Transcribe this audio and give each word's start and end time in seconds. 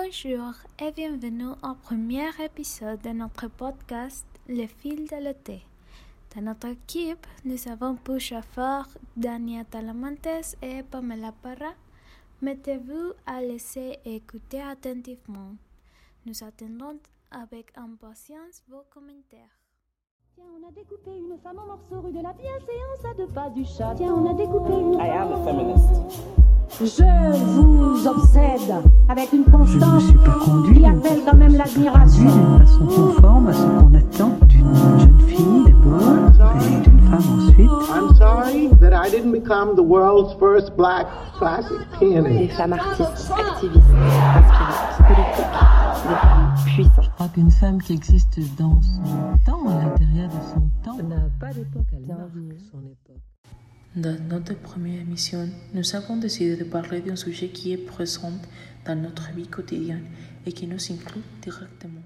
Bonjour 0.00 0.52
et 0.78 0.92
bienvenue 0.92 1.54
au 1.60 1.74
premier 1.74 2.28
épisode 2.40 3.00
de 3.00 3.08
notre 3.08 3.48
podcast 3.48 4.24
Le 4.48 4.68
fil 4.68 5.08
de 5.08 5.16
l'été. 5.16 5.62
Dans 6.32 6.42
notre 6.42 6.68
équipe, 6.68 7.26
nous 7.44 7.66
avons 7.66 7.96
pour 7.96 8.20
chauffeurs 8.20 8.88
Dania 9.16 9.64
Talamantes 9.64 10.54
et 10.62 10.84
Pamela 10.84 11.32
Parra. 11.42 11.74
Mettez-vous 12.42 13.12
à 13.26 13.40
laisser 13.40 13.98
écouter 14.04 14.62
attentivement. 14.62 15.56
Nous 16.26 16.44
attendons 16.44 17.00
avec 17.32 17.76
impatience 17.76 18.62
vos 18.68 18.84
commentaires. 18.90 19.58
Tiens, 20.38 20.46
on 20.54 20.68
a 20.68 20.70
découpé 20.70 21.10
une 21.18 21.36
femme 21.42 21.56
en 21.58 21.66
morceaux 21.66 22.06
rue 22.06 22.12
de 22.12 22.22
la 22.22 22.32
bienséance 22.32 23.02
à 23.10 23.14
deux 23.16 23.26
pas 23.26 23.50
du 23.50 23.64
chat. 23.64 23.92
Tiens, 23.96 24.14
on 24.14 24.30
a 24.30 24.34
découpé 24.34 24.72
une 24.72 24.94
I 24.94 25.10
am 25.10 25.32
a 25.32 25.38
feminist. 25.44 25.90
Je 26.80 27.42
vous 27.56 28.06
obsède 28.06 28.74
avec 29.08 29.32
une 29.32 29.44
Je 29.44 29.50
ne 29.50 29.56
me 29.56 29.58
constance 29.58 30.04
suis 30.04 30.18
pas 30.18 30.38
conduit 30.44 30.76
qui 30.76 30.80
d'une 30.80 30.84
appelle 30.86 31.20
quand 31.28 31.36
même 31.36 31.56
l'admiration. 31.56 32.30
façon 32.60 32.86
conforme 32.86 33.48
à 33.48 33.52
ce 33.52 33.62
qu'on 33.62 33.94
attend 33.94 34.38
d'une 34.46 34.74
jeune 34.74 35.20
fille 35.26 35.64
d'abord 35.66 36.52
et 36.54 36.80
d'une 36.88 37.00
femme 37.00 37.38
ensuite. 37.40 38.17
I 39.08 39.10
didn't 39.10 39.32
become 39.32 39.74
the 39.74 39.82
world's 39.82 40.38
first 40.38 40.76
black 40.76 41.06
classic 41.38 41.78
des 41.98 42.08
pianist. 42.10 42.56
femmes 42.58 42.74
artistes, 42.74 43.30
activistes, 43.30 43.88
inspirantes, 44.36 44.98
politiques, 45.08 45.48
des 46.04 46.14
femmes 46.14 46.54
puissantes. 46.66 47.04
Je 47.04 47.10
crois 47.12 47.28
qu'une 47.28 47.50
femme 47.50 47.80
qui 47.80 47.94
existe 47.94 48.38
dans 48.58 48.82
son 48.82 49.38
temps, 49.46 49.66
à 49.66 49.82
l'intérieur 49.82 50.28
de 50.28 50.42
son 50.52 50.68
temps, 50.84 51.02
n'a 51.02 51.22
pas 51.40 51.54
d'époque, 51.54 51.86
elle 51.94 52.06
marque 52.06 52.60
son 52.70 52.80
époque. 52.80 53.22
dans 53.96 54.28
notre 54.28 54.54
première 54.60 55.00
émission, 55.00 55.48
nous 55.72 55.96
avons 55.96 56.18
décidé 56.18 56.56
de 56.56 56.64
parler 56.64 57.00
d'un 57.00 57.16
sujet 57.16 57.48
qui 57.48 57.72
est 57.72 57.78
présent 57.78 58.32
dans 58.84 58.94
notre 58.94 59.32
vie 59.32 59.48
quotidienne 59.48 60.04
et 60.44 60.52
qui 60.52 60.66
nous 60.66 60.92
inclut 60.92 61.22
directement. 61.40 62.02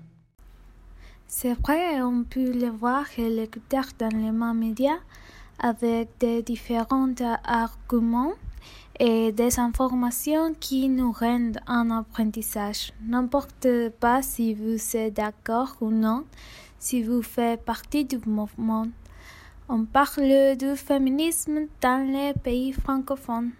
C'est 1.26 1.54
vrai, 1.54 2.00
on 2.00 2.22
peut 2.22 2.52
le 2.52 2.68
voir 2.68 3.06
et 3.18 3.28
l'écouter 3.28 3.80
dans 3.98 4.08
les 4.16 4.30
mêmes 4.30 4.56
médias 4.56 5.00
avec 5.62 6.08
des 6.18 6.42
différents 6.42 7.14
arguments 7.44 8.32
et 8.98 9.32
des 9.32 9.58
informations 9.58 10.54
qui 10.58 10.88
nous 10.88 11.12
rendent 11.12 11.60
un 11.66 11.90
apprentissage. 11.90 12.92
N'importe 13.06 13.90
pas 14.00 14.22
si 14.22 14.54
vous 14.54 14.78
êtes 14.96 15.14
d'accord 15.14 15.76
ou 15.80 15.90
non, 15.90 16.24
si 16.78 17.02
vous 17.02 17.22
faites 17.22 17.62
partie 17.62 18.04
du 18.04 18.18
mouvement. 18.26 18.86
On 19.68 19.84
parle 19.84 20.56
du 20.58 20.76
féminisme 20.76 21.66
dans 21.80 22.06
les 22.12 22.34
pays 22.34 22.72
francophones. 22.72 23.52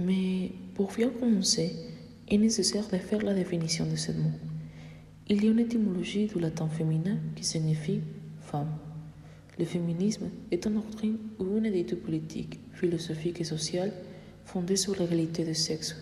Mais 0.00 0.50
pour 0.74 0.90
bien 0.92 1.10
commencer, 1.10 1.70
il 2.28 2.34
est 2.34 2.38
nécessaire 2.38 2.88
de 2.88 2.96
faire 2.96 3.22
la 3.22 3.34
définition 3.34 3.86
de 3.86 3.94
ce 3.94 4.10
mot. 4.12 4.32
Il 5.28 5.44
y 5.44 5.48
a 5.48 5.50
une 5.50 5.60
étymologie 5.60 6.26
du 6.26 6.40
latin 6.40 6.68
féminin 6.68 7.18
qui 7.36 7.44
signifie 7.44 8.00
femme. 8.40 8.72
Le 9.58 9.64
féminisme 9.66 10.30
est 10.50 10.64
une 10.64 10.74
doctrine 10.74 11.18
ou 11.38 11.58
une 11.58 11.66
étude 11.66 12.00
politique, 12.00 12.58
philosophique 12.72 13.40
et 13.40 13.44
sociale 13.44 13.92
fondée 14.46 14.76
sur 14.76 14.98
l'égalité 14.98 15.44
des 15.44 15.54
sexes. 15.54 15.94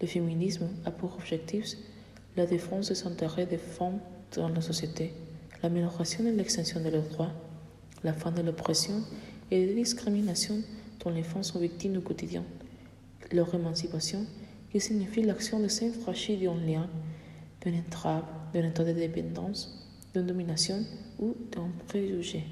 Le 0.00 0.06
féminisme 0.06 0.68
a 0.86 0.90
pour 0.90 1.14
objectif 1.14 1.76
la 2.36 2.46
défense 2.46 2.88
des 2.88 3.06
intérêts 3.06 3.46
des 3.46 3.58
femmes 3.58 4.00
dans 4.34 4.48
la 4.48 4.62
société, 4.62 5.12
l'amélioration 5.62 6.26
et 6.26 6.32
l'extension 6.32 6.80
de 6.80 6.88
leurs 6.88 7.08
droits, 7.08 7.32
la 8.02 8.14
fin 8.14 8.32
de 8.32 8.40
l'oppression 8.40 9.02
et 9.50 9.66
des 9.66 9.74
discriminations 9.74 10.62
dont 11.04 11.10
les 11.10 11.22
femmes 11.22 11.42
sont 11.42 11.58
victimes 11.58 11.98
au 11.98 12.00
quotidien, 12.00 12.44
leur 13.32 13.54
émancipation 13.54 14.24
qui 14.70 14.80
signifie 14.80 15.22
l'action 15.22 15.60
de 15.60 15.68
s'enfranchir 15.68 16.38
d'un 16.40 16.60
lien, 16.64 16.88
entrave, 17.66 18.24
d'un 18.54 18.68
état 18.68 18.84
de 18.84 18.92
dépendance, 18.92 19.86
d'une 20.14 20.26
domination 20.26 20.82
ou 21.18 21.34
d'un 21.52 21.68
préjugé. 21.86 22.44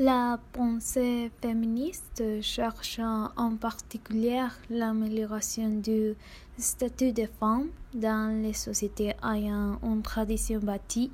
La 0.00 0.38
pensée 0.52 1.28
féministe 1.42 2.22
cherche 2.40 3.00
en 3.00 3.56
particulier 3.56 4.46
l'amélioration 4.70 5.70
du 5.70 6.14
statut 6.56 7.10
des 7.10 7.26
femmes 7.26 7.66
dans 7.92 8.40
les 8.40 8.52
sociétés 8.52 9.16
ayant 9.24 9.80
une 9.82 10.00
tradition 10.02 10.60
bâtie 10.60 11.10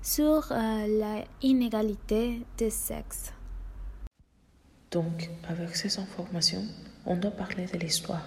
sur 0.00 0.50
euh, 0.50 1.20
l'inégalité 1.42 2.40
des 2.56 2.70
sexes. 2.70 3.34
Donc, 4.90 5.28
avec 5.46 5.76
ces 5.76 5.98
informations, 5.98 6.64
on 7.04 7.16
doit 7.16 7.32
parler 7.32 7.66
de 7.66 7.76
l'histoire. 7.76 8.26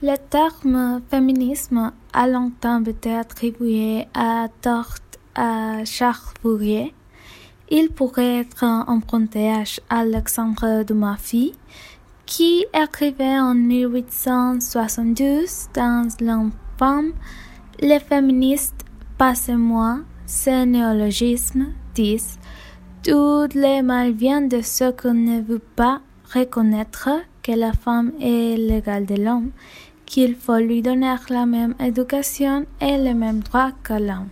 Le 0.00 0.14
terme 0.14 1.02
féminisme 1.10 1.90
a 2.12 2.28
longtemps 2.28 2.84
été 2.84 3.16
attribué 3.16 4.06
à 4.14 4.46
tort 4.62 4.94
à 5.34 5.84
Charles 5.84 6.34
Fourier. 6.40 6.94
Il 7.68 7.88
pourrait 7.88 8.42
être 8.42 8.62
emprunté 8.62 9.50
à 9.50 9.64
Alexandre 9.90 10.84
Dumas-Fils, 10.84 11.54
qui 12.26 12.64
écrivait 12.72 13.40
en 13.40 13.56
1872 13.56 15.66
dans 15.74 16.06
L'Enfant 16.20 17.06
Les 17.80 17.98
féministes, 17.98 18.84
passez-moi 19.18 19.98
ces 20.26 20.64
néologismes, 20.64 21.72
disent 21.96 22.38
Tous 23.02 23.48
les 23.52 23.82
mal 23.82 24.12
viennent 24.12 24.48
de 24.48 24.62
ceux 24.62 24.92
qui 24.92 25.08
ne 25.08 25.42
veulent 25.42 25.58
pas 25.74 26.02
reconnaître 26.32 27.08
que 27.42 27.52
la 27.52 27.72
femme 27.72 28.12
est 28.20 28.58
l'égale 28.58 29.06
de 29.06 29.14
l'homme, 29.14 29.52
qu'il 30.08 30.34
faut 30.36 30.56
lui 30.56 30.80
donner 30.80 31.14
la 31.28 31.44
même 31.44 31.74
éducation 31.78 32.64
et 32.80 32.96
les 32.96 33.12
mêmes 33.12 33.40
droits 33.40 33.72
que 33.82 33.92
l'homme. 33.92 34.30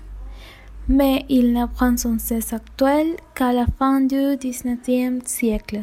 Mais 0.89 1.27
il 1.29 1.53
ne 1.53 1.67
prend 1.67 1.97
son 1.99 2.19
cesse 2.19 2.55
actuel 2.55 3.09
qu'à 3.35 3.53
la 3.53 3.67
fin 3.79 4.01
du 4.01 4.37
XIXe 4.39 5.23
siècle. 5.27 5.83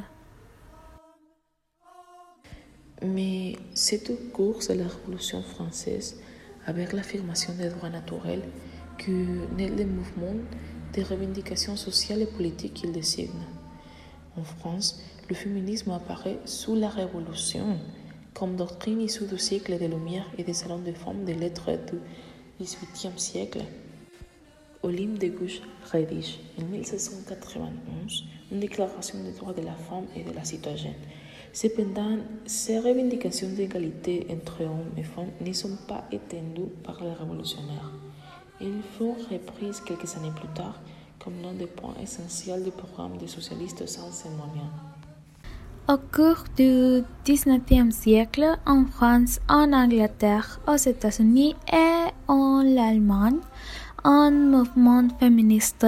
Mais 3.05 3.55
c'est 3.75 4.09
au 4.09 4.17
cours 4.33 4.59
de 4.67 4.73
la 4.73 4.87
Révolution 4.87 5.43
française, 5.43 6.19
avec 6.65 6.93
l'affirmation 6.93 7.53
des 7.53 7.69
droits 7.69 7.89
naturels, 7.89 8.43
que 8.97 9.11
naît 9.55 9.69
le 9.69 9.85
mouvement 9.85 10.37
des 10.93 11.03
revendications 11.03 11.75
sociales 11.75 12.21
et 12.21 12.25
politiques 12.37 12.73
qu'il 12.75 12.93
désigne. 12.93 13.45
En 14.37 14.43
France, 14.43 15.01
le 15.29 15.35
féminisme 15.35 15.91
apparaît 15.91 16.39
sous 16.45 16.75
la 16.75 16.89
Révolution 16.89 17.77
comme 18.33 18.55
doctrine 18.55 19.01
issue 19.01 19.25
du 19.25 19.37
siècle 19.37 19.77
des 19.77 19.87
Lumières 19.87 20.29
et 20.37 20.43
des 20.43 20.53
salons 20.53 20.79
de 20.79 20.91
femmes 20.91 21.23
des 21.23 21.33
lettres 21.33 21.71
du 21.71 21.99
XVIIIe 22.63 23.17
siècle. 23.17 23.63
Olympe 24.81 25.17
de 25.19 25.27
Gouges 25.27 25.61
rédige 25.91 26.39
en 26.59 26.65
1791 26.65 28.25
une 28.51 28.59
déclaration 28.59 29.23
des 29.23 29.31
droits 29.31 29.53
de 29.53 29.61
la 29.61 29.73
femme 29.73 30.05
et 30.15 30.23
de 30.23 30.31
la 30.31 30.43
citoyenne. 30.43 30.95
Cependant, 31.53 32.17
ces 32.45 32.79
revendications 32.79 33.49
d'égalité 33.49 34.27
entre 34.29 34.63
hommes 34.63 34.91
et 34.97 35.03
femmes 35.03 35.31
ne 35.39 35.53
sont 35.53 35.77
pas 35.87 36.03
étendues 36.11 36.71
par 36.83 37.03
les 37.03 37.13
révolutionnaires. 37.13 37.91
Ils 38.59 38.81
furent 38.97 39.29
reprises 39.31 39.81
quelques 39.81 40.15
années 40.17 40.33
plus 40.35 40.53
tard 40.55 40.81
comme 41.23 41.41
l'un 41.41 41.53
des 41.53 41.67
points 41.67 41.95
essentiels 42.01 42.63
du 42.63 42.71
programme 42.71 43.17
des 43.17 43.27
socialistes 43.27 43.87
sans 43.87 44.11
ces 44.11 44.29
moyens. 44.29 44.69
Au 45.89 45.97
cours 45.97 46.45
du 46.55 47.03
XIXe 47.25 47.93
siècle, 47.93 48.57
en 48.65 48.85
France, 48.85 49.41
en 49.49 49.73
Angleterre, 49.73 50.61
aux 50.65 50.77
États-Unis 50.77 51.57
et 51.73 52.09
en 52.29 52.61
Allemagne, 52.77 53.39
un 54.05 54.31
mouvement 54.31 55.05
féministe 55.19 55.85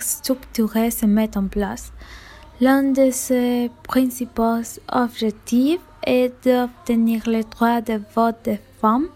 structuré 0.00 0.90
se 0.90 1.06
met 1.06 1.38
en 1.38 1.46
place. 1.46 1.90
L'un 2.60 2.82
de 2.82 3.10
ses 3.10 3.70
principaux 3.82 4.60
objectifs 4.92 5.80
est 6.06 6.34
d'obtenir 6.44 7.22
le 7.26 7.42
droit 7.42 7.80
de 7.80 7.98
vote 8.14 8.44
des 8.44 8.60
femmes, 8.78 9.08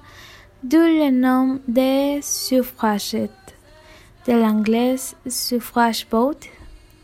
d'où 0.63 0.79
le 0.79 1.11
nom 1.11 1.61
des 1.69 2.21
suffragettes, 2.23 3.59
de 4.27 4.33
l'anglais 4.33 4.97
suffrage 5.29 6.07
vote, 6.11 6.47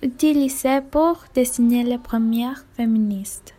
utilisé 0.02 0.80
pour 0.80 1.24
désigner 1.34 1.84
les 1.84 1.98
premières 1.98 2.64
féministes. 2.74 3.54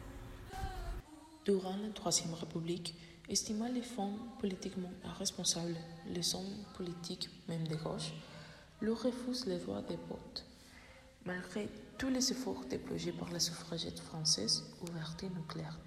Durant 1.46 1.76
la 1.78 1.90
Troisième 1.94 2.34
République, 2.34 2.96
estimant 3.30 3.68
les 3.68 3.84
femmes 3.84 4.18
politiquement 4.40 4.92
irresponsables, 5.06 5.76
les 6.10 6.36
hommes 6.36 6.66
politiques, 6.76 7.30
même 7.48 7.68
de 7.68 7.76
gauche, 7.76 8.14
leur 8.82 9.02
refusent 9.02 9.46
le 9.46 9.58
droit 9.58 9.82
de 9.82 9.96
vote. 10.10 10.46
Malgré 11.26 11.70
tous 12.00 12.10
les 12.10 12.32
efforts 12.32 12.66
déployés 12.68 13.12
par 13.12 13.32
les 13.32 13.40
suffragettes 13.40 14.00
françaises 14.00 14.64
ouvertes 14.82 15.24
et 15.24 15.30
nucléaires, 15.30 15.78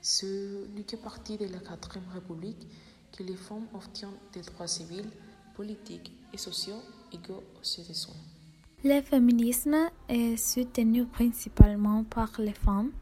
ce 0.00 0.66
n'est 0.74 0.84
que 0.84 0.96
partie 0.96 1.36
de 1.36 1.46
la 1.46 1.58
Quatrième 1.58 2.08
République 2.14 2.66
que 3.14 3.22
les 3.22 3.36
femmes 3.36 3.66
obtiennent 3.74 4.10
des 4.32 4.40
droits 4.40 4.66
civils, 4.66 5.10
politiques 5.54 6.12
et 6.32 6.38
sociaux 6.38 6.80
égaux 7.12 7.42
aux 7.60 7.64
citoyens. 7.64 8.37
Le 8.84 9.00
féminisme 9.00 9.90
est 10.08 10.36
soutenu 10.36 11.04
principalement 11.04 12.04
par 12.04 12.30
les 12.38 12.52
femmes, 12.52 12.92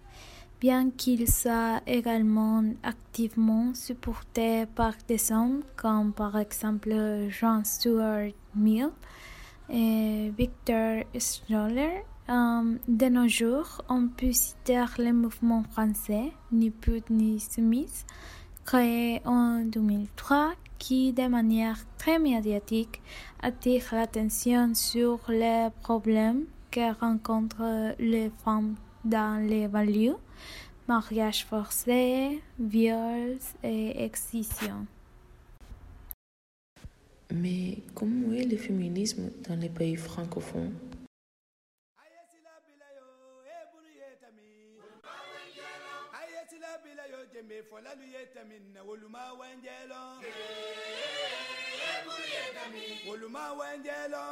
bien 0.59 0.91
qu'il 0.91 1.31
soit 1.31 1.83
également 1.87 2.65
activement 2.83 3.75
supporté 3.75 4.65
par 4.75 4.95
des 5.07 5.31
hommes 5.31 5.63
comme 5.77 6.15
par 6.15 6.39
exemple 6.39 7.29
John 7.29 7.63
Stuart 7.63 8.31
Mill 8.55 8.89
et 9.69 10.33
Victor 10.39 11.05
Scholler. 11.19 12.05
Euh, 12.31 12.79
de 12.89 13.07
nos 13.07 13.29
jours, 13.29 13.83
on 13.91 14.09
peut 14.09 14.33
citer 14.33 14.83
le 14.99 15.13
mouvement 15.13 15.63
français 15.63 16.33
Ni 16.53 16.71
pute 16.71 17.11
ni 17.11 17.39
soumise, 17.39 18.07
créé 18.65 19.21
en 19.27 19.61
2003, 19.61 20.55
qui 20.79 21.13
de 21.13 21.27
manière 21.27 21.79
très 21.99 22.19
médiatique 22.19 23.01
attire 23.43 23.85
l'attention 23.93 24.75
sur 24.75 25.21
les 25.29 25.69
problèmes 25.83 26.45
que 26.71 26.93
rencontrent 27.01 27.95
les 27.99 28.31
femmes 28.45 28.75
dans 29.05 29.41
les 29.47 29.67
valeurs, 29.67 30.19
mariage 30.89 31.45
forcé, 31.45 32.41
viols 32.59 33.39
et 33.63 34.05
excision. 34.05 34.87
Mais 37.33 37.79
comment 37.95 38.33
est 38.33 38.45
le 38.45 38.57
féminisme 38.57 39.31
dans 39.49 39.57
les 39.57 39.69
pays 39.69 39.97
francophones? 39.97 40.73
kolal 47.77 48.01
yeta 48.13 48.41
minna 48.49 48.81
woluma 48.89 49.21
wenjelo 49.39 50.03
woluma 53.07 53.53
wenjelo 53.53 54.23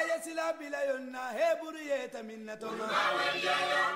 ayesila 0.00 0.52
bila 0.58 0.84
yo 0.84 0.98
na 0.98 1.20
heburu 1.38 1.78
yeta 1.78 2.22
minna 2.22 2.56
toma. 2.56 2.88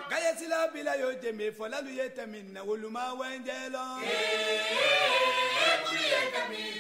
Kayesila 0.09 0.69
bila 0.73 0.95
yo 0.95 1.15
jeme 1.15 1.53
folalu 1.53 1.91
yeta 1.91 2.27
minna 2.27 2.63
woluma 2.63 3.13
wenjelo 3.15 3.85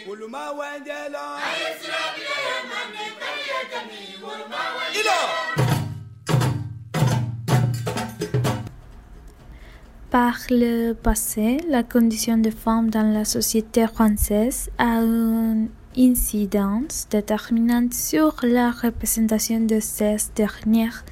woluma 0.06 0.50
wenjelo 0.53 1.25
ayesila 1.37 1.99
bila 2.15 2.37
yo 2.47 2.56
na 2.71 2.79
heburu 2.99 3.41
yeta 3.50 3.81
minna 3.91 4.26
woluma 4.26 4.61
wenjelo 4.79 5.60
Par 10.11 10.39
le 10.51 10.93
passé, 10.95 11.59
la 11.69 11.85
condition 11.85 12.37
des 12.37 12.51
femmes 12.51 12.91
dans 12.91 13.12
la 13.12 13.25
société 13.25 13.87
française 13.87 14.69
a 14.77 15.03
une 15.03 15.69
incidence 15.97 17.07
déterminante 17.09 17.95
sur 17.95 18.35
la 18.43 18.73
représentation 18.73 19.61
de 19.61 19.79
ces 19.79 20.17
dernières 20.35 21.05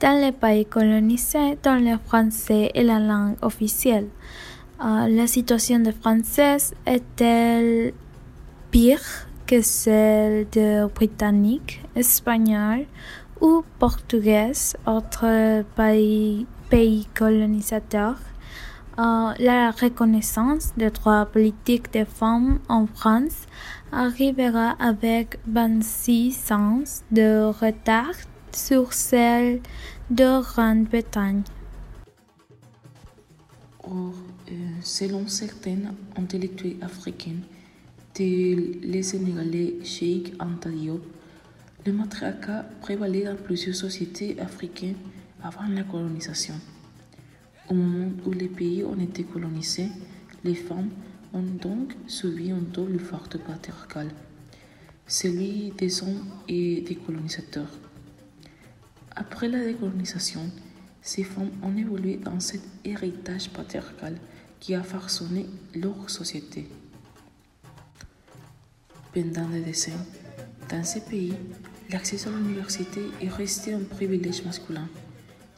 dans 0.00 0.20
les 0.20 0.32
pays 0.32 0.66
colonisés 0.66 1.58
dont 1.62 1.76
le 1.76 1.96
français 2.04 2.72
est 2.74 2.82
la 2.82 2.98
langue 2.98 3.36
officielle. 3.40 4.08
Euh, 4.84 5.06
la 5.06 5.28
situation 5.28 5.78
des 5.78 5.92
Françaises 5.92 6.74
est-elle 6.86 7.92
pire 8.72 9.28
que 9.46 9.62
celle 9.62 10.48
des 10.50 10.86
Britanniques, 10.92 11.82
Espagnols 11.94 12.86
ou 13.40 13.62
Portugaises, 13.78 14.74
autres 14.86 15.62
pays, 15.76 16.46
pays 16.68 17.06
colonisateurs? 17.14 18.18
Euh, 19.00 19.32
la 19.38 19.70
reconnaissance 19.70 20.74
des 20.76 20.90
droits 20.90 21.24
politiques 21.24 21.90
des 21.90 22.04
femmes 22.04 22.58
en 22.68 22.86
France 22.86 23.46
arrivera 23.92 24.72
avec 24.78 25.38
26 25.46 26.52
ans 26.52 26.82
de 27.10 27.44
retard 27.50 28.12
sur 28.52 28.92
celle 28.92 29.60
de 30.10 30.42
Grande-Bretagne. 30.42 31.44
Euh, 33.88 34.10
selon 34.82 35.26
certains 35.28 35.94
intellectuels 36.18 36.76
africains, 36.82 37.40
tels 38.12 38.80
les 38.82 39.02
Sénégalais 39.02 39.76
Cheikh 39.82 40.34
Anta 40.38 40.68
Diop, 40.68 41.00
le 41.86 41.92
matriarcat 41.94 42.66
prévalait 42.82 43.24
dans 43.24 43.36
plusieurs 43.36 43.76
sociétés 43.76 44.38
africaines 44.38 44.96
avant 45.42 45.66
la 45.74 45.84
colonisation. 45.84 46.56
Au 47.70 47.74
moment 47.74 48.10
où 48.26 48.32
les 48.32 48.48
pays 48.48 48.82
ont 48.82 48.98
été 48.98 49.22
colonisés, 49.22 49.86
les 50.42 50.56
femmes 50.56 50.90
ont 51.32 51.42
donc 51.42 51.94
subi 52.08 52.50
un 52.50 52.58
double 52.58 52.98
forte 52.98 53.38
patriarcal, 53.38 54.10
celui 55.06 55.70
des 55.78 56.02
hommes 56.02 56.26
et 56.48 56.80
des 56.80 56.96
colonisateurs. 56.96 57.70
Après 59.14 59.48
la 59.48 59.64
décolonisation, 59.64 60.50
ces 61.00 61.22
femmes 61.22 61.52
ont 61.62 61.76
évolué 61.76 62.16
dans 62.16 62.40
cet 62.40 62.62
héritage 62.84 63.50
patriarcal 63.50 64.16
qui 64.58 64.74
a 64.74 64.82
façonné 64.82 65.46
leur 65.76 66.10
société. 66.10 66.66
Pendant 69.14 69.48
des 69.48 69.60
décennies, 69.60 69.96
dans 70.68 70.82
ces 70.82 71.02
pays, 71.02 71.34
l'accès 71.88 72.26
à 72.26 72.32
l'université 72.32 73.02
est 73.22 73.28
resté 73.28 73.74
un 73.74 73.84
privilège 73.84 74.44
masculin. 74.44 74.88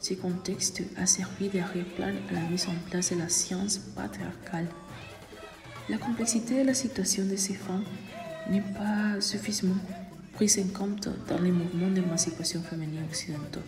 Ce 0.03 0.15
contexte 0.15 0.83
a 0.97 1.05
servi 1.05 1.47
d'arrière-plan 1.47 2.11
à 2.29 2.33
la 2.33 2.41
mise 2.49 2.67
en 2.67 2.75
place 2.89 3.13
de 3.13 3.19
la 3.19 3.29
science 3.29 3.77
patriarcale. 3.77 4.67
La 5.87 5.97
complexité 5.97 6.61
de 6.61 6.67
la 6.67 6.73
situation 6.73 7.23
de 7.23 7.37
ces 7.37 7.53
femmes 7.53 7.85
n'est 8.51 8.59
pas 8.59 9.21
suffisamment 9.21 9.79
prise 10.33 10.59
en 10.59 10.77
compte 10.77 11.07
dans 11.29 11.39
les 11.39 11.51
mouvements 11.51 11.89
d'émancipation 11.89 12.61
féminine 12.63 13.05
occidentaux. 13.09 13.61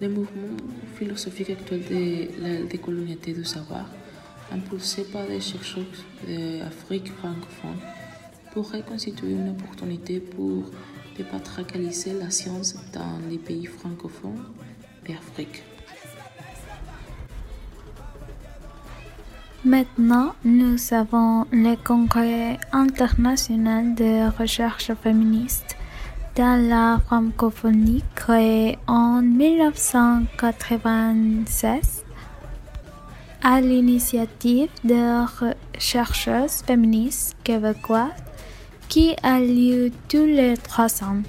Le 0.00 0.08
mouvement 0.08 0.56
philosophique 0.96 1.50
actuel 1.50 1.82
de 1.84 2.42
la 2.42 2.62
décolonialité 2.62 3.34
du 3.34 3.44
savoir, 3.44 3.90
impulsé 4.50 5.02
par 5.04 5.26
des 5.26 5.42
chercheurs 5.42 5.84
d'Afrique 6.26 7.12
francophone, 7.12 7.76
pourrait 8.52 8.84
constituer 8.84 9.32
une 9.32 9.50
opportunité 9.50 10.18
pour 10.18 10.64
dépatriarcaliser 11.14 12.14
la 12.14 12.30
science 12.30 12.74
dans 12.94 13.18
les 13.28 13.36
pays 13.36 13.66
francophones 13.66 14.46
d'Afrique. 15.08 15.62
Maintenant, 19.64 20.34
nous 20.44 20.76
avons 20.92 21.46
le 21.50 21.74
Congrès 21.76 22.58
international 22.72 23.94
de 23.94 24.30
recherche 24.38 24.92
féministe 25.02 25.76
dans 26.36 26.68
la 26.68 27.00
francophonie 27.06 28.04
créé 28.14 28.78
en 28.86 29.20
1996 29.20 32.04
à 33.42 33.60
l'initiative 33.60 34.70
de 34.84 35.24
chercheuses 35.78 36.62
féministes 36.64 37.36
québécoises 37.42 38.12
qui 38.88 39.16
a 39.22 39.40
lieu 39.40 39.90
tous 40.08 40.24
les 40.24 40.56
trois 40.56 41.02
ans. 41.02 41.22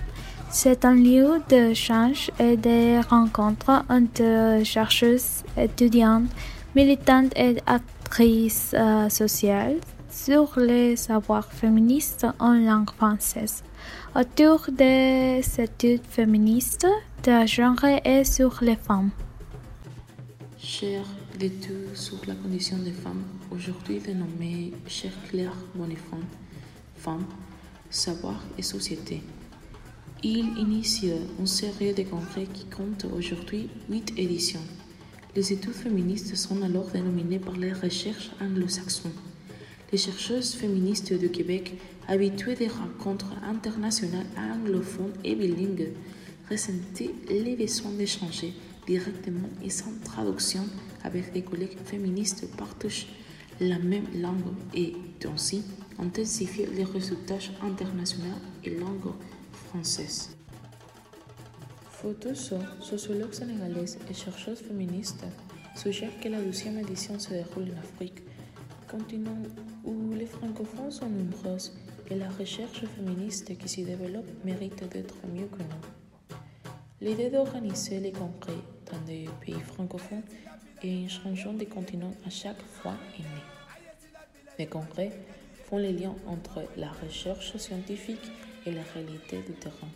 C'est 0.52 0.84
un 0.84 0.96
lieu 0.96 1.42
d'échange 1.48 2.32
et 2.40 2.58
de 2.58 3.08
rencontres 3.08 3.84
entre 3.88 4.62
chercheuses, 4.64 5.44
étudiantes, 5.56 6.30
militantes 6.76 7.32
et 7.36 7.58
actrices 7.68 8.74
euh, 8.74 9.10
sociales 9.10 9.78
sur 10.10 10.60
les 10.60 10.96
savoirs 10.96 11.52
féministes 11.52 12.26
en 12.40 12.54
langue 12.54 12.90
française, 12.90 13.64
autour 14.16 14.66
des 14.72 15.42
études 15.60 16.06
féministes 16.10 16.88
de 17.24 17.46
genre 17.46 17.86
et 18.04 18.24
sur 18.24 18.58
les 18.62 18.76
femmes. 18.76 19.12
Cher 20.58 21.04
l'étude 21.40 21.96
sur 21.96 22.18
la 22.28 22.34
condition 22.34 22.78
des 22.80 22.92
femmes, 22.92 23.24
aujourd'hui 23.52 24.00
dénommée 24.00 24.74
Cher 24.88 25.12
Claire 25.30 25.54
Bonifant, 25.76 26.26
Femmes, 26.98 27.28
Savoir 27.92 28.42
et 28.58 28.64
Société. 28.64 29.22
Il 30.22 30.58
initie 30.58 31.12
une 31.40 31.48
série 31.48 31.94
de 31.94 32.04
congrès 32.04 32.46
qui 32.54 32.66
compte 32.66 33.06
aujourd'hui 33.06 33.70
huit 33.90 34.12
éditions. 34.18 34.60
Les 35.34 35.54
études 35.54 35.72
féministes 35.72 36.36
sont 36.36 36.62
alors 36.62 36.90
dénominées 36.90 37.40
par 37.40 37.56
les 37.56 37.72
recherches 37.72 38.30
anglo-saxons. 38.42 39.14
Les 39.94 39.98
chercheuses 39.98 40.56
féministes 40.56 41.14
du 41.14 41.30
Québec, 41.30 41.80
habituées 42.10 42.56
des 42.56 42.68
rencontres 42.68 43.32
internationales 43.48 44.26
anglophones 44.38 45.14
et 45.24 45.36
bilingues, 45.36 45.94
ressentaient 46.50 47.16
les 47.30 47.56
besoins 47.56 47.92
d'échanger 47.92 48.54
directement 48.86 49.50
et 49.64 49.70
sans 49.70 49.94
traduction 50.04 50.66
avec 51.06 51.32
des 51.32 51.44
collègues 51.44 51.78
féministes 51.86 52.46
partagent 52.58 53.08
la 53.62 53.80
même 53.80 54.08
langue 54.20 54.54
et 54.76 54.96
ainsi 55.26 55.64
intensifier 55.98 56.68
les 56.76 56.84
résultats 56.84 57.40
internationaux 57.62 58.36
et 58.66 58.72
langue 58.72 59.14
française. 59.70 60.36
Sociologue 62.82 63.34
sénégalaise 63.34 64.00
et 64.10 64.14
chercheuse 64.14 64.60
féministe, 64.60 65.26
suggère 65.76 66.18
que 66.22 66.30
la 66.30 66.42
deuxième 66.42 66.80
édition 66.80 67.20
se 67.20 67.30
déroule 67.30 67.68
en 67.76 67.80
Afrique, 67.80 68.22
continent 68.90 69.38
où 69.84 70.14
les 70.14 70.26
francophones 70.26 70.92
sont 70.92 71.10
nombreuses 71.10 71.78
et 72.10 72.16
la 72.16 72.30
recherche 72.30 72.84
féministe 72.86 73.56
qui 73.58 73.70
s'y 73.70 73.84
développe 73.84 74.30
mérite 74.44 74.84
d'être 74.90 75.16
mieux 75.28 75.48
connue. 75.48 75.84
L'idée 77.02 77.30
d'organiser 77.30 78.00
les 78.00 78.12
congrès 78.12 78.62
dans 78.92 79.00
des 79.06 79.30
pays 79.42 79.60
francophones 79.74 80.24
et 80.82 81.06
en 81.06 81.10
changeant 81.10 81.54
de 81.54 81.66
continent 81.66 82.14
à 82.26 82.30
chaque 82.30 82.62
fois 82.62 82.96
est 83.18 83.24
née. 83.24 83.46
Les 84.58 84.68
congrès 84.68 85.12
font 85.66 85.78
les 85.78 85.94
liens 85.94 86.16
entre 86.26 86.64
la 86.76 86.92
recherche 87.04 87.56
scientifique 87.58 88.32
et 88.66 88.72
la 88.72 88.84
réalité 88.94 89.42
du 89.42 89.54
terrain. 89.54 89.90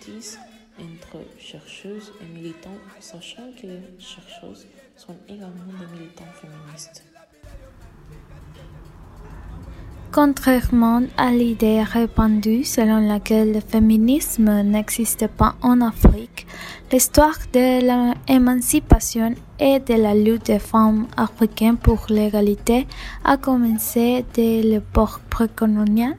Tisse 0.00 0.38
entre 0.78 1.18
chercheuses 1.38 2.12
et 2.20 2.26
militants, 2.26 2.78
sachant 3.00 3.50
que 3.60 3.66
les 3.66 3.80
chercheuses 3.98 4.66
sont 4.96 5.16
également 5.28 5.72
des 5.78 5.98
militants 5.98 6.24
féministes. 6.40 7.04
Contrairement 10.16 11.02
à 11.18 11.30
l'idée 11.30 11.82
répandue 11.82 12.64
selon 12.64 13.06
laquelle 13.06 13.52
le 13.52 13.60
féminisme 13.60 14.62
n'existe 14.62 15.26
pas 15.26 15.56
en 15.60 15.82
Afrique, 15.82 16.46
l'histoire 16.90 17.36
de 17.52 17.82
l'émancipation 18.26 19.34
et 19.60 19.78
de 19.78 19.92
la 19.92 20.14
lutte 20.14 20.46
des 20.46 20.58
femmes 20.58 21.06
africaines 21.18 21.76
pour 21.76 22.06
l'égalité 22.08 22.86
a 23.26 23.36
commencé 23.36 24.24
dès 24.32 24.62
l'époque 24.62 25.20
précoloniale 25.28 26.16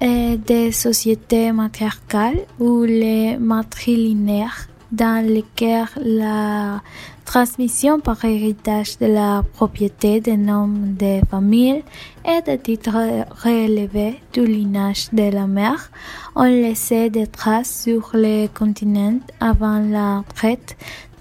et 0.00 0.36
des 0.36 0.72
sociétés 0.72 1.52
matriarcales 1.52 2.40
ou 2.58 2.82
les 2.82 3.36
matrilinéaires 3.36 4.66
dans 4.90 5.24
lesquelles 5.24 5.86
la 6.04 6.82
transmission 7.30 8.00
par 8.00 8.24
héritage 8.24 8.98
de 8.98 9.06
la 9.06 9.44
propriété 9.54 10.20
des 10.20 10.36
noms 10.36 10.66
des 11.02 11.20
familles 11.30 11.84
et 12.24 12.42
des 12.42 12.58
titres 12.58 13.24
relevés 13.44 14.16
du 14.32 14.44
lignage 14.44 15.10
de 15.12 15.30
la 15.30 15.46
mère 15.46 15.92
ont 16.34 16.42
laissé 16.64 17.08
des 17.08 17.28
traces 17.28 17.82
sur 17.84 18.10
le 18.14 18.48
continent 18.48 19.20
avant 19.38 19.78
la 19.78 20.24
traite 20.34 20.76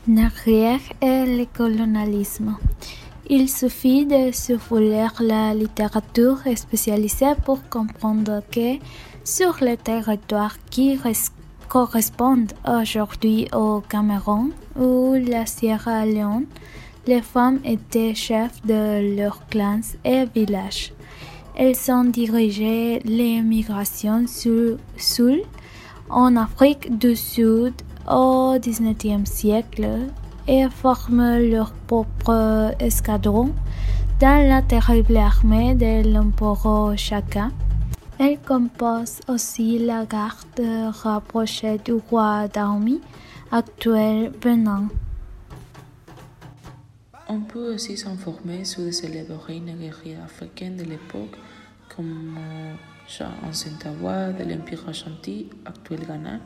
négrière 0.08 0.80
et 1.00 1.26
le 1.38 1.46
colonialisme. 1.46 2.56
Il 3.30 3.48
suffit 3.48 4.08
de 4.08 4.32
survoler 4.32 5.10
la 5.20 5.54
littérature 5.54 6.40
spécialisée 6.56 7.36
pour 7.46 7.60
comprendre 7.70 8.42
que 8.52 8.80
sur 9.24 9.58
les 9.62 9.78
territoires 9.78 10.58
qui 10.72 10.96
correspondent 11.70 12.52
aujourd'hui 12.68 13.48
au 13.54 13.82
Cameroun 13.88 14.50
ou 14.76 15.14
la 15.14 15.46
Sierra 15.46 16.06
Leone, 16.06 16.46
les 17.08 17.22
femmes 17.22 17.60
étaient 17.64 18.16
chefs 18.16 18.66
de 18.66 19.16
leurs 19.16 19.48
clans 19.48 19.88
et 20.04 20.26
villages. 20.26 20.92
Elles 21.56 21.92
ont 21.92 22.06
dirigé 22.06 23.00
les 23.06 23.42
migrations 23.42 24.26
sous, 24.28 24.78
en 26.10 26.36
Afrique 26.36 26.98
du 26.98 27.16
Sud 27.16 27.74
au 28.10 28.56
XIXe 28.60 29.30
siècle 29.30 29.88
et 30.48 30.68
forment 30.70 31.38
leur 31.38 31.72
propre 31.86 32.74
escadron 32.80 33.52
dans 34.20 34.50
la 34.50 34.64
terrible 34.64 35.18
armée 35.18 35.76
de 35.76 36.12
l'empereur 36.12 36.98
Chaka. 36.98 37.50
Elle 38.22 38.38
compose 38.38 39.22
aussi 39.30 39.80
la 39.80 40.06
garde 40.06 40.60
rapprochée 41.04 41.78
du 41.78 41.94
roi 41.94 42.50
d'Army 42.50 43.00
actuel 43.50 44.34
Benin. 44.42 44.90
On 47.30 47.40
peut 47.40 47.76
aussi 47.76 47.96
s'informer 47.96 48.66
sur 48.66 48.82
les 48.82 48.92
célèbres 48.92 49.48
guerrières 49.48 50.26
africaines 50.26 50.76
de 50.76 50.84
l'époque 50.84 51.34
comme 51.96 52.36
Shah 53.08 53.32
Ansentawa 53.48 54.34
de 54.34 54.44
l'Empire 54.44 54.90
Ashanti, 54.90 55.48
actuel 55.66 56.02
Ghana, 56.06 56.42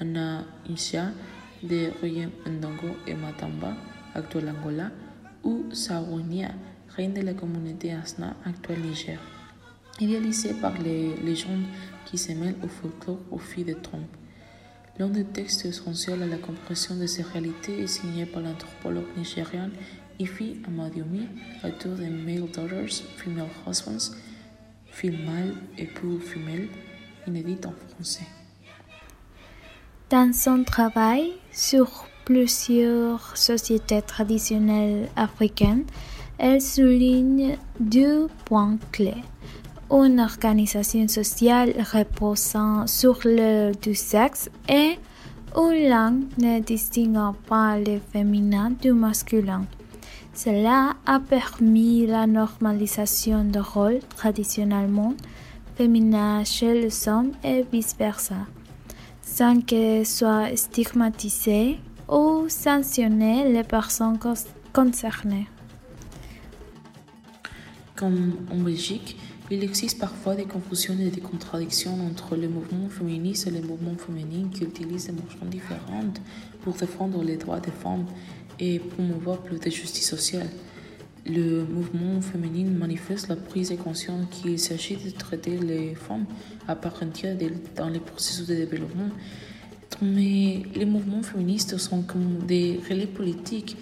Anna 0.00 0.42
Insha 0.68 1.12
de 1.62 1.92
Royaume 2.00 2.32
Ndongo 2.44 2.88
et 3.06 3.14
Matamba, 3.14 3.72
actuel 4.16 4.48
Angola, 4.48 4.90
ou 5.44 5.62
Saronia, 5.72 6.50
reine 6.96 7.14
de 7.14 7.20
la 7.20 7.34
communauté 7.34 7.92
Asna, 7.92 8.34
actuel 8.44 8.80
Niger. 8.80 9.20
Idéalisée 10.00 10.54
par 10.54 10.76
les 10.78 11.14
légendes 11.24 11.66
qui 12.04 12.18
se 12.18 12.32
mêlent 12.32 12.56
au 12.62 12.68
folklore 12.68 13.20
au 13.30 13.38
fil 13.38 13.64
des 13.64 13.76
trompes. 13.76 14.16
L'un 14.98 15.08
des 15.08 15.24
textes 15.24 15.64
essentiels 15.64 16.22
à 16.22 16.26
la 16.26 16.36
compréhension 16.36 16.96
de 16.96 17.06
ces 17.06 17.22
réalités 17.22 17.80
est 17.80 17.86
signé 17.86 18.26
par 18.26 18.42
l'anthropologue 18.42 19.06
nigérian 19.16 19.70
Ifi 20.18 20.60
Amadiomi, 20.66 21.28
auteur 21.64 21.96
de 21.96 22.04
Male 22.04 22.48
Daughters, 22.52 23.02
Female 23.16 23.48
Husbands, 23.66 24.14
Female 24.86 25.54
époux 25.76 26.20
femelle, 26.20 26.68
inédit 27.26 27.58
en 27.66 27.72
français. 27.94 28.26
Dans 30.10 30.32
son 30.32 30.62
travail 30.62 31.32
sur 31.50 32.06
plusieurs 32.24 33.36
sociétés 33.36 34.02
traditionnelles 34.02 35.08
africaines, 35.16 35.84
elle 36.38 36.60
souligne 36.60 37.58
deux 37.80 38.28
points 38.44 38.78
clés. 38.92 39.22
Une 39.94 40.18
organisation 40.18 41.06
sociale 41.06 41.72
reposant 41.92 42.88
sur 42.88 43.20
le 43.24 43.70
du 43.80 43.94
sexe 43.94 44.50
et 44.68 44.98
une 45.56 45.88
langue 45.88 46.24
ne 46.36 46.58
distinguant 46.58 47.36
pas 47.46 47.78
le 47.78 48.00
féminin 48.12 48.72
du 48.82 48.92
masculin. 48.92 49.64
Cela 50.34 50.96
a 51.06 51.20
permis 51.20 52.08
la 52.08 52.26
normalisation 52.26 53.44
de 53.44 53.60
rôles 53.60 54.00
traditionnellement 54.16 55.14
féminins 55.76 56.42
chez 56.42 56.74
les 56.74 57.08
hommes 57.08 57.30
et 57.44 57.64
vice-versa 57.72 58.46
sans 59.22 59.60
que 59.60 60.04
soient 60.04 60.54
stigmatisées 60.56 61.78
ou 62.08 62.44
sanctionnées 62.48 63.52
les 63.52 63.62
personnes 63.62 64.18
concernées. 64.72 65.46
Comme 67.96 68.34
en 68.50 68.56
Belgique, 68.56 69.16
il 69.50 69.62
existe 69.62 69.98
parfois 69.98 70.34
des 70.34 70.44
confusions 70.44 70.96
et 70.98 71.10
des 71.10 71.20
contradictions 71.20 71.94
entre 72.06 72.34
les 72.34 72.48
mouvements 72.48 72.88
féministes 72.88 73.46
et 73.46 73.50
les 73.50 73.60
mouvements 73.60 73.96
féminins 73.96 74.48
qui 74.48 74.64
utilisent 74.64 75.06
des 75.06 75.12
motions 75.12 75.44
différentes 75.46 76.20
pour 76.62 76.72
défendre 76.74 77.22
les 77.22 77.36
droits 77.36 77.60
des 77.60 77.70
femmes 77.70 78.06
et 78.58 78.78
promouvoir 78.78 79.38
plus 79.42 79.58
de 79.58 79.70
justice 79.70 80.08
sociale. 80.08 80.48
Le 81.26 81.64
mouvement 81.64 82.22
féminin 82.22 82.70
manifeste 82.70 83.28
la 83.28 83.36
prise 83.36 83.70
de 83.70 83.76
conscience 83.76 84.26
qu'il 84.30 84.58
s'agit 84.58 84.96
de 84.96 85.10
traiter 85.10 85.58
les 85.58 85.94
femmes 85.94 86.26
à 86.66 86.74
part 86.74 87.02
entière 87.02 87.36
dans 87.76 87.88
les 87.90 88.00
processus 88.00 88.46
de 88.46 88.54
développement. 88.54 89.10
Mais 90.00 90.62
les 90.74 90.86
mouvements 90.86 91.22
féministes 91.22 91.76
sont 91.76 92.02
comme 92.02 92.38
des 92.46 92.80
relais 92.88 93.06
politiques 93.06 93.76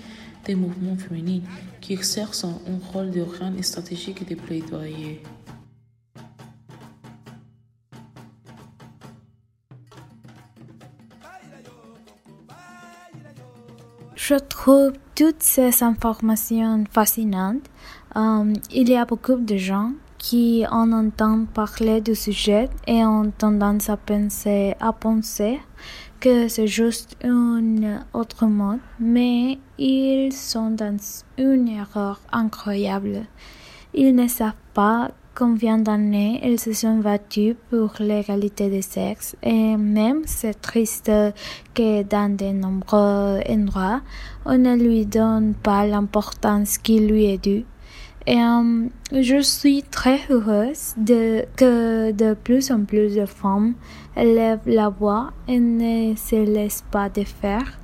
des 0.44 0.56
mouvements 0.56 0.96
féminins 0.96 1.40
qui 1.80 1.92
exercent 1.92 2.44
un 2.44 2.92
rôle 2.92 3.10
de 3.10 3.22
grand 3.22 3.62
stratégique 3.62 4.22
et 4.22 4.34
de 4.34 4.40
plaidoyer. 4.40 5.22
Je 14.14 14.34
trouve 14.34 14.92
toutes 15.14 15.42
ces 15.42 15.82
informations 15.82 16.84
fascinantes. 16.90 17.64
Euh, 18.14 18.52
il 18.70 18.90
y 18.90 18.96
a 18.96 19.06
beaucoup 19.06 19.36
de 19.36 19.56
gens 19.56 19.92
qui 20.18 20.64
en 20.70 20.92
entendent 20.92 21.48
parler 21.48 22.00
du 22.00 22.14
sujet 22.14 22.68
et 22.86 23.04
ont 23.04 23.30
tendance 23.30 23.88
à 23.88 23.96
penser, 23.96 24.74
à 24.80 24.92
penser 24.92 25.60
que 26.20 26.46
c'est 26.46 26.66
juste 26.68 27.16
un 27.24 28.00
autre 28.12 28.46
mode, 28.46 28.78
mais 29.00 29.58
ils 29.78 30.32
sont 30.32 30.70
dans 30.70 30.98
une 31.38 31.68
erreur 31.68 32.20
incroyable. 32.30 33.22
Ils 33.94 34.14
ne 34.14 34.28
savent 34.28 34.52
pas 34.74 35.10
combien 35.34 35.78
d'années 35.78 36.40
ils 36.44 36.60
se 36.60 36.72
sont 36.72 36.98
battus 36.98 37.56
pour 37.70 37.94
l'égalité 38.00 38.68
des 38.68 38.82
sexes 38.82 39.36
et 39.42 39.76
même 39.76 40.22
c'est 40.26 40.60
triste 40.60 41.10
que 41.74 42.02
dans 42.02 42.34
de 42.36 42.52
nombreux 42.52 43.40
endroits 43.48 44.00
on 44.44 44.58
ne 44.58 44.76
lui 44.76 45.06
donne 45.06 45.54
pas 45.54 45.86
l'importance 45.86 46.78
qui 46.78 47.00
lui 47.00 47.26
est 47.26 47.42
due. 47.42 47.64
Et 48.26 48.38
euh, 48.38 48.88
je 49.10 49.40
suis 49.40 49.82
très 49.82 50.20
heureuse 50.30 50.94
de, 50.96 51.44
que 51.56 52.12
de 52.12 52.34
plus 52.34 52.70
en 52.70 52.84
plus 52.84 53.16
de 53.16 53.26
femmes 53.26 53.74
élèvent 54.16 54.60
la 54.66 54.90
voix 54.90 55.32
et 55.48 55.58
ne 55.58 56.14
se 56.14 56.36
laissent 56.36 56.84
pas 56.90 57.08
défaire 57.08 57.78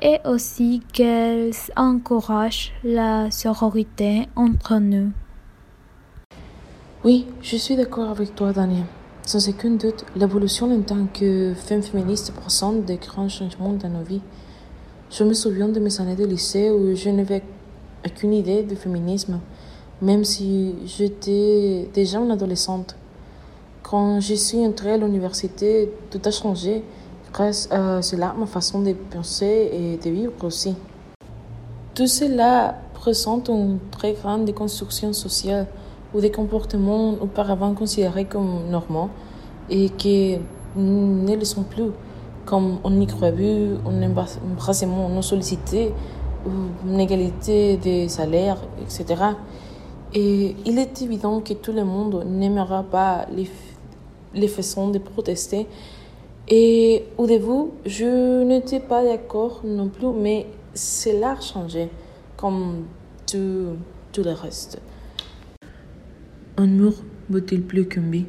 et 0.00 0.18
aussi 0.24 0.82
qu'elles 0.92 1.52
encouragent 1.76 2.72
la 2.82 3.30
sororité 3.30 4.28
entre 4.34 4.78
nous. 4.78 5.12
Oui, 7.10 7.24
je 7.40 7.56
suis 7.56 7.74
d'accord 7.74 8.10
avec 8.10 8.34
toi, 8.34 8.52
Daniel. 8.52 8.84
Sans 9.24 9.48
aucun 9.48 9.70
doute, 9.70 10.04
l'évolution 10.14 10.70
en 10.70 10.82
tant 10.82 11.06
que 11.06 11.54
femme 11.54 11.80
féministe 11.80 12.34
présente 12.34 12.84
de 12.84 12.96
grands 12.96 13.30
changements 13.30 13.72
dans 13.72 13.88
nos 13.88 14.02
vies. 14.02 14.20
Je 15.10 15.24
me 15.24 15.32
souviens 15.32 15.68
de 15.68 15.80
mes 15.80 16.02
années 16.02 16.16
de 16.16 16.26
lycée 16.26 16.70
où 16.70 16.94
je 16.94 17.08
n'avais 17.08 17.42
aucune 18.06 18.34
idée 18.34 18.62
du 18.62 18.76
féminisme, 18.76 19.40
même 20.02 20.22
si 20.22 20.74
j'étais 20.84 21.88
déjà 21.94 22.18
une 22.18 22.30
adolescente. 22.30 22.94
Quand 23.82 24.20
je 24.20 24.34
suis 24.34 24.58
entrée 24.66 24.92
à 24.92 24.98
l'université, 24.98 25.90
tout 26.10 26.20
a 26.26 26.30
changé. 26.30 26.84
Grâce 27.32 27.70
à 27.72 28.02
cela, 28.02 28.34
ma 28.38 28.44
façon 28.44 28.82
de 28.82 28.92
penser 28.92 29.70
et 29.72 29.96
de 29.96 30.10
vivre 30.10 30.44
aussi. 30.44 30.74
Tout 31.94 32.06
cela 32.06 32.76
présente 32.92 33.48
une 33.48 33.78
très 33.90 34.12
grande 34.12 34.44
déconstruction 34.44 35.14
sociale 35.14 35.68
ou 36.14 36.20
des 36.20 36.30
comportements 36.30 37.14
auparavant 37.20 37.74
considérés 37.74 38.24
comme 38.24 38.68
normaux 38.70 39.10
et 39.70 39.90
qui 39.90 40.38
ne 40.76 41.36
le 41.36 41.44
sont 41.44 41.64
plus, 41.64 41.90
comme 42.46 42.78
un 42.84 42.90
micro-abus, 42.90 43.76
un 43.86 44.02
embrassement 44.02 45.08
non 45.08 45.22
sollicité, 45.22 45.92
une 46.86 47.00
égalité 47.00 47.76
des 47.76 48.08
salaires, 48.08 48.58
etc. 48.80 49.22
Et 50.14 50.56
il 50.64 50.78
est 50.78 51.02
évident 51.02 51.40
que 51.40 51.52
tout 51.52 51.72
le 51.72 51.84
monde 51.84 52.24
n'aimera 52.26 52.82
pas 52.82 53.26
les, 53.34 53.50
les 54.34 54.48
façons 54.48 54.88
de 54.88 54.98
protester. 54.98 55.66
Et 56.48 57.04
au 57.18 57.26
début, 57.26 57.70
je 57.84 58.42
n'étais 58.42 58.80
pas 58.80 59.04
d'accord 59.04 59.60
non 59.64 59.88
plus, 59.88 60.08
mais 60.18 60.46
cela 60.72 61.32
a 61.32 61.40
changé, 61.40 61.90
comme 62.38 62.84
tout, 63.26 63.76
tout 64.12 64.22
le 64.22 64.32
reste. 64.32 64.80
Un 66.60 66.66
mur 66.66 67.04
vaut-il 67.30 67.62
plus 67.62 67.86
qu'un 67.86 68.00
bille 68.00 68.26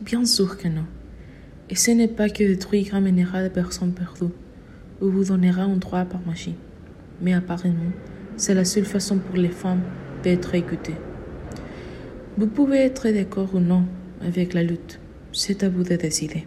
Bien 0.00 0.24
sûr 0.24 0.56
que 0.56 0.68
non. 0.68 0.86
Et 1.68 1.74
ce 1.74 1.90
n'est 1.90 2.08
pas 2.08 2.30
que 2.30 2.42
détruire 2.42 2.92
ramènera 2.92 3.42
des 3.42 3.50
personnes 3.50 3.92
perdues 3.92 4.32
ou 5.02 5.10
vous 5.10 5.24
donnera 5.24 5.64
un 5.64 5.76
droit 5.76 6.06
par 6.06 6.22
magie. 6.26 6.54
Mais 7.20 7.34
apparemment, 7.34 7.92
c'est 8.38 8.54
la 8.54 8.64
seule 8.64 8.86
façon 8.86 9.18
pour 9.18 9.36
les 9.36 9.50
femmes 9.50 9.82
d'être 10.22 10.54
écoutées. 10.54 10.94
Vous 12.38 12.46
pouvez 12.46 12.78
être 12.78 13.06
d'accord 13.10 13.54
ou 13.54 13.60
non 13.60 13.84
avec 14.22 14.54
la 14.54 14.62
lutte, 14.62 14.98
c'est 15.30 15.62
à 15.62 15.68
vous 15.68 15.82
de 15.82 15.96
décider. 15.96 16.46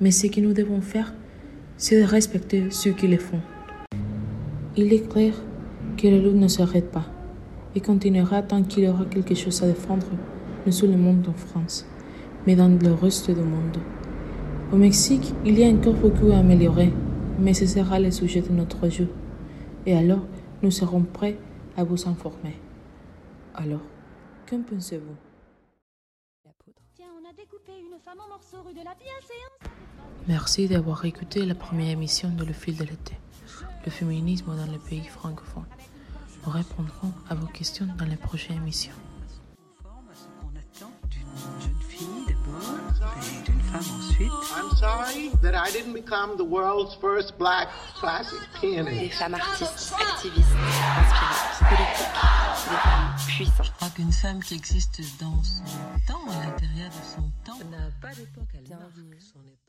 Mais 0.00 0.12
ce 0.12 0.28
que 0.28 0.40
nous 0.40 0.52
devons 0.52 0.80
faire, 0.80 1.12
c'est 1.76 2.00
de 2.00 2.06
respecter 2.06 2.70
ceux 2.70 2.92
qui 2.92 3.08
le 3.08 3.18
font. 3.18 3.40
Il 4.76 4.92
est 4.92 5.08
clair 5.08 5.34
que 5.96 6.06
la 6.06 6.18
lutte 6.18 6.36
ne 6.36 6.46
s'arrête 6.46 6.92
pas 6.92 7.17
et 7.78 7.80
continuera 7.80 8.42
tant 8.42 8.64
qu'il 8.64 8.82
y 8.82 8.88
aura 8.88 9.04
quelque 9.04 9.36
chose 9.36 9.62
à 9.62 9.68
défendre, 9.68 10.08
non 10.66 10.72
seulement 10.72 11.14
en 11.28 11.32
France, 11.32 11.86
mais 12.44 12.56
dans 12.56 12.66
le 12.68 12.92
reste 12.92 13.30
du 13.30 13.40
monde. 13.40 13.78
Au 14.72 14.76
Mexique, 14.76 15.32
il 15.44 15.56
y 15.56 15.64
a 15.64 15.68
encore 15.68 15.94
beaucoup 15.94 16.32
à 16.32 16.38
améliorer, 16.38 16.92
mais 17.38 17.54
ce 17.54 17.66
sera 17.66 18.00
le 18.00 18.10
sujet 18.10 18.40
de 18.40 18.50
notre 18.50 18.88
jeu. 18.88 19.08
Et 19.86 19.96
alors, 19.96 20.24
nous 20.60 20.72
serons 20.72 21.02
prêts 21.02 21.38
à 21.76 21.84
vous 21.84 22.08
informer. 22.08 22.56
Alors, 23.54 23.86
qu'en 24.50 24.62
pensez-vous? 24.62 25.16
Merci 30.26 30.66
d'avoir 30.66 31.04
écouté 31.04 31.46
la 31.46 31.54
première 31.54 31.90
émission 31.90 32.28
de 32.30 32.44
Le 32.44 32.52
fil 32.52 32.76
de 32.76 32.82
l'été, 32.82 33.16
le 33.84 33.90
féminisme 33.92 34.46
dans 34.56 34.72
les 34.72 34.78
pays 34.78 35.06
francophones. 35.06 35.62
Nous 36.48 36.54
répondrons 36.54 37.12
à 37.28 37.34
vos 37.34 37.46
questions 37.48 37.86
dans 37.98 38.06
les 38.06 38.16
prochaines 38.16 38.56
émissions. 38.56 38.94
I'm 44.56 44.70
sorry 44.78 45.30
that 45.42 45.54
I 45.54 45.70
didn't 45.70 45.92
become 45.92 46.38
the 46.38 46.44
world's 46.44 46.94
first 47.02 47.36
black 47.36 47.68
classic 48.00 48.38
Des 48.62 48.68
pianist. 48.82 49.18
femmes 49.18 49.34
artistes, 49.34 49.92
activistes, 49.92 50.48
inspirantes, 50.96 51.68
politiques, 51.68 52.16
des 52.64 52.76
femmes 52.78 53.14
puissantes. 53.26 53.66
Je 53.66 53.72
crois 53.72 53.90
qu'une 53.90 54.12
femme 54.12 54.42
qui 54.42 54.54
existe 54.54 55.02
dans 55.20 55.42
son 55.44 55.64
temps, 56.06 56.30
à 56.30 56.46
l'intérieur 56.46 56.88
de 56.88 57.04
son 57.14 57.30
temps, 57.44 57.58
n'a 57.70 57.90
pas 58.00 58.14
d'époque, 58.14 58.48
elle 58.54 58.70
marque 58.70 58.94
son 59.20 59.40
époque. 59.40 59.67